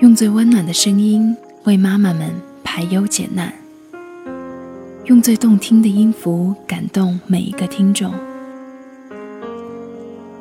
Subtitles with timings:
[0.00, 3.54] 用最温暖的声音为妈妈们排忧解难，
[5.04, 8.12] 用最动听的音符感动每一个听众。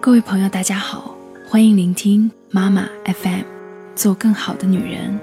[0.02, 1.16] 各位朋友，大家好，
[1.48, 3.44] 欢迎聆听妈妈 FM，
[3.95, 5.20] 做更好的女人。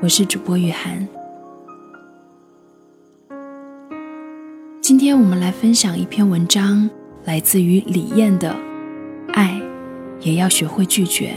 [0.00, 1.06] 我是主播雨涵。
[4.80, 6.90] 今天我们来分享一篇文章，
[7.24, 8.50] 来自于李艳的
[9.32, 9.62] 《爱
[10.20, 11.34] 也要学会拒绝》。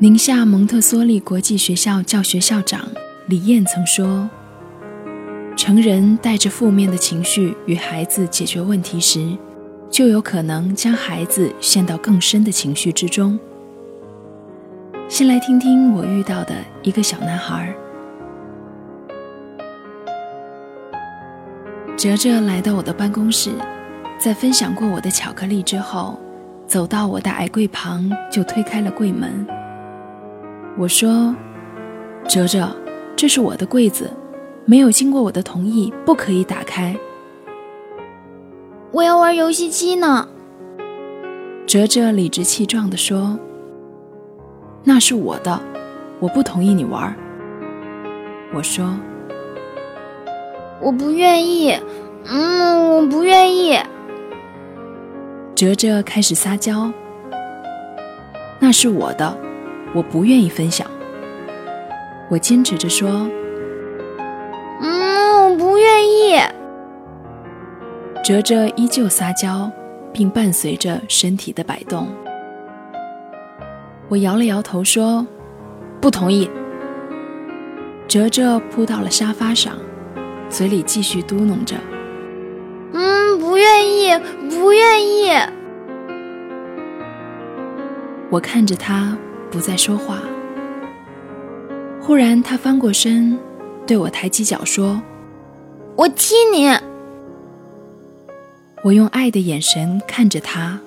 [0.00, 2.84] 宁夏蒙特梭利国际学校教学校长
[3.28, 4.28] 李艳曾说
[5.56, 9.24] ：“成人带着负面的情绪与孩子解决问题时，
[9.88, 13.38] 就有可能将孩子陷到更深的情绪之中。”
[15.08, 17.72] 先来听听我遇到的一个小男孩。
[21.96, 23.52] 哲哲来到我的办公室，
[24.18, 26.18] 在分享过我的巧克力之后，
[26.66, 29.46] 走到我的矮柜旁，就推开了柜门。
[30.76, 31.34] 我说
[32.28, 32.68] ：“哲哲，
[33.14, 34.10] 这是我的柜子，
[34.64, 36.96] 没有经过我的同意，不可以打开。”
[38.90, 40.28] 我要玩游戏机呢。
[41.66, 43.38] 哲哲理直气壮地说。
[44.82, 45.60] 那是我的，
[46.20, 47.16] 我不同意你玩。
[48.52, 48.94] 我说，
[50.80, 51.72] 我不愿意，
[52.26, 53.78] 嗯，我不愿意。
[55.54, 56.92] 哲哲开始撒娇。
[58.58, 59.36] 那是我的，
[59.94, 60.90] 我不愿意分享。
[62.28, 63.08] 我坚持着说，
[64.80, 66.36] 嗯，我不愿意。
[68.24, 69.70] 哲哲依旧撒娇，
[70.12, 72.08] 并伴随着身体的摆动。
[74.08, 75.26] 我摇了摇头说
[76.00, 76.50] ：“不同意。”
[78.08, 79.76] 哲哲扑到了沙发上，
[80.48, 81.76] 嘴里继续嘟囔着
[82.92, 84.18] ：“嗯，不愿意，
[84.50, 85.30] 不愿意。”
[88.30, 89.16] 我看着他，
[89.54, 90.20] 不再说话。
[92.02, 93.38] 忽然，他翻过身，
[93.86, 95.00] 对我抬起脚说
[95.94, 96.68] ：“我踢你！”
[98.82, 100.80] 我用爱的眼神看着他，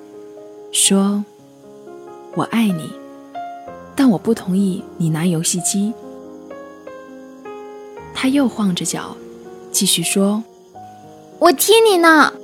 [0.70, 1.24] 说
[2.36, 2.92] ：“我爱你。”
[3.96, 5.94] 但我不同意你拿游戏机。
[8.12, 9.16] 他又晃着脚，
[9.72, 10.44] 继续说
[11.40, 12.34] ：“我踢你呢。”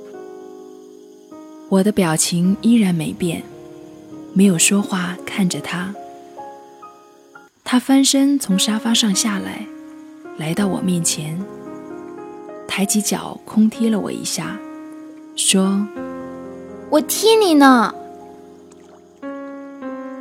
[1.69, 3.43] 我的表情依然没变，
[4.33, 5.93] 没有说话，看着他。
[7.67, 9.65] 他翻身从沙发上下来，
[10.37, 11.43] 来到我面前，
[12.67, 14.55] 抬起脚空踢了我一下，
[15.35, 15.85] 说
[16.91, 17.91] ：“我踢你呢。”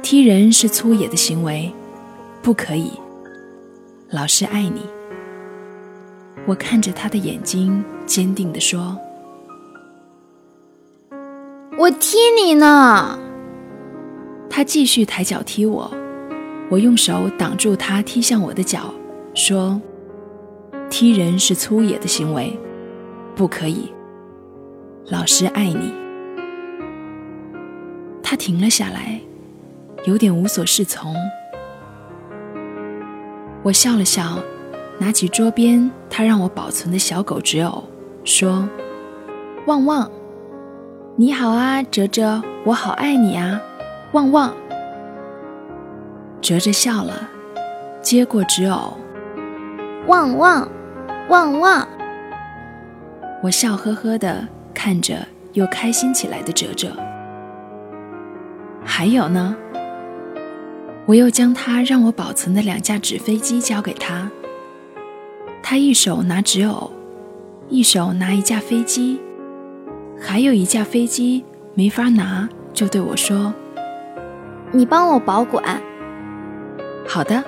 [0.03, 1.71] 踢人是粗野的行为，
[2.43, 2.91] 不可以。
[4.09, 4.81] 老师爱你。
[6.47, 8.99] 我看着他的眼睛，坚定地说
[11.77, 13.19] ：“我踢你呢。”
[14.49, 15.93] 他继续抬脚踢我，
[16.71, 18.93] 我用手挡住他踢向我的脚，
[19.35, 19.81] 说
[20.91, 22.59] ：“踢人是粗野的行为，
[23.35, 23.93] 不可以。
[25.09, 25.93] 老师爱你。”
[28.23, 29.21] 他停了下来。
[30.07, 31.15] 有点无所适从，
[33.63, 34.39] 我笑了笑，
[34.99, 37.85] 拿起桌边他让我保存的小狗纸偶，
[38.23, 38.69] 说
[39.67, 40.11] ：“旺旺，
[41.17, 43.59] 你好啊，哲哲，我好爱你啊，
[44.13, 44.55] 旺旺。”
[46.45, 47.27] 哲哲笑了，
[48.03, 48.99] 接过纸偶，
[50.07, 50.69] 旺旺，
[51.31, 51.89] 旺旺。
[53.43, 56.95] 我笑呵呵的看着又开心起来的哲哲，
[58.85, 59.57] 还有呢？
[61.07, 64.31] 我又将他让我保存的两架纸飞机交给他，
[65.63, 66.93] 他一手拿纸偶，
[67.71, 69.19] 一手拿一架飞机，
[70.21, 73.55] 还有一架飞机没法拿，就对我说
[74.73, 75.81] ：“你帮我保管。”
[77.07, 77.43] 好的，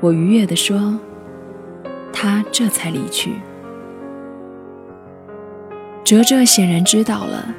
[0.00, 0.98] 我愉悦地说。
[2.14, 3.32] 他这才离去。
[6.04, 7.52] 哲哲显然知道了，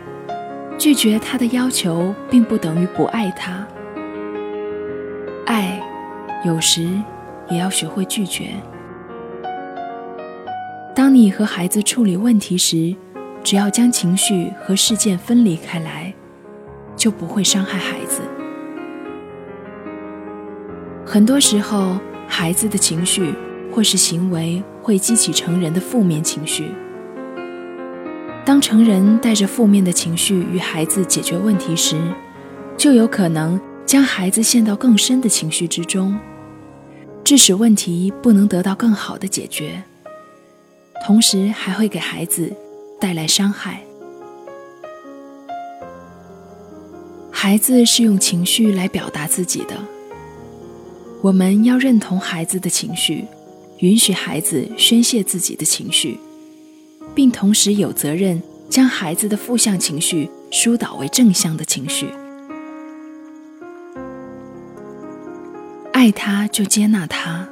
[0.78, 3.68] 拒绝他的要求并不等于不爱他。
[5.46, 5.82] 爱，
[6.46, 6.88] 有时
[7.50, 8.52] 也要学会拒绝。
[10.96, 12.96] 当你和孩子处理问题时，
[13.44, 16.14] 只要将情绪和事件分离开来，
[16.96, 18.22] 就不会伤害孩子。
[21.14, 21.96] 很多时候
[22.28, 23.36] 孩子的情绪
[23.72, 26.72] 或是行为会激起成人的负面情绪。
[28.44, 32.02] 当成人带着负面的情绪与孩子解决问题时
[32.76, 36.18] 就有可能将孩子陷到更深的情绪之中
[37.24, 39.84] 致使问题不能得到更好的解决。
[41.06, 42.52] 同时还会给孩子
[43.00, 43.84] 带来伤害。
[47.30, 49.78] 孩子是用情绪来表达自己的。
[51.24, 53.24] 我们要认同孩子的情绪，
[53.78, 56.20] 允许孩子宣泄自己的情绪，
[57.16, 62.08] 并同时有责任将孩子的负向情绪疏导为正向的情绪。
[65.94, 67.48] 爱他就接纳他，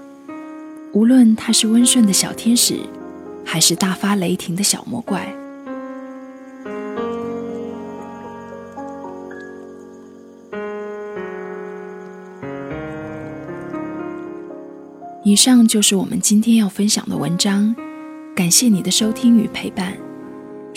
[0.91, 2.77] 无论他是温顺的小天使，
[3.45, 5.33] 还是大发雷霆的小魔怪。
[15.23, 17.75] 以上就是我们今天要分享的文章，
[18.35, 19.95] 感谢你的收听与陪伴。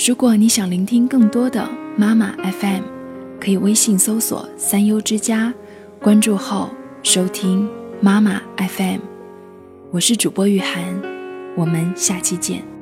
[0.07, 2.83] 如果你想聆听更多的妈妈 FM，
[3.41, 5.55] 可以微信搜索“三优之家”，
[5.99, 6.69] 关注后
[7.03, 7.67] 收听
[8.03, 9.01] 妈妈 FM。
[9.91, 10.85] 我是主播雨涵，
[11.57, 12.74] 我们下期见。